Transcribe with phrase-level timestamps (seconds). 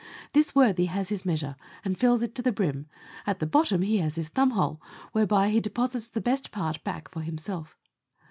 [0.33, 1.55] This worthy has his measure,
[1.85, 2.87] and fills it to the brim;
[3.27, 4.81] at the bottom he has his thumb hole,
[5.11, 7.77] whereby he deposits the best part back for himself.